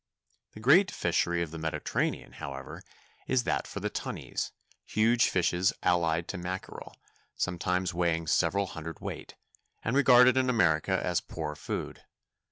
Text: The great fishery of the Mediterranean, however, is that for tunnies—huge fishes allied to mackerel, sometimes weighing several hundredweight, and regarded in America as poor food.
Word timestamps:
The 0.53 0.59
great 0.59 0.89
fishery 0.89 1.43
of 1.43 1.51
the 1.51 1.59
Mediterranean, 1.59 2.31
however, 2.31 2.81
is 3.27 3.43
that 3.43 3.67
for 3.67 3.79
tunnies—huge 3.87 5.29
fishes 5.29 5.73
allied 5.83 6.27
to 6.29 6.39
mackerel, 6.39 6.95
sometimes 7.35 7.93
weighing 7.93 8.25
several 8.25 8.65
hundredweight, 8.65 9.35
and 9.83 9.95
regarded 9.95 10.37
in 10.37 10.49
America 10.49 10.99
as 11.05 11.21
poor 11.21 11.53
food. 11.55 12.01